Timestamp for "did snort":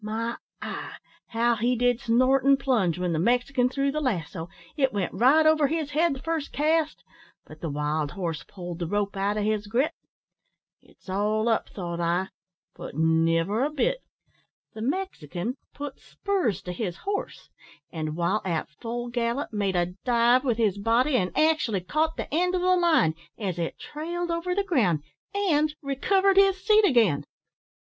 1.75-2.43